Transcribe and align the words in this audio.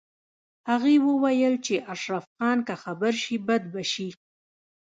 هغې 0.69 0.95
وویل 1.07 1.55
چې 1.65 1.75
اشرف 1.93 2.23
خان 2.35 2.57
که 2.67 2.75
خبر 2.83 3.13
شي 3.23 3.37
بد 3.47 3.63
به 3.73 3.83
شي 3.91 4.09